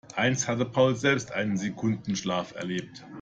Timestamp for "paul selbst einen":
0.65-1.57